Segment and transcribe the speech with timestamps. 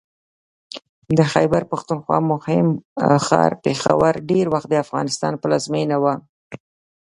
[1.17, 2.67] د خیبر پښتونخوا مهم
[3.25, 6.13] ښار پېښور ډېر وخت د افغانستان پلازمېنه وه